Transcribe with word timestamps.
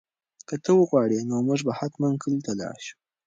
که 0.47 0.55
ته 0.63 0.71
وغواړې 0.75 1.19
نو 1.29 1.35
موږ 1.47 1.59
به 1.67 1.73
حتماً 1.79 2.09
کلي 2.21 2.39
ته 2.45 2.51
لاړ 2.59 2.77
شو. 2.85 2.95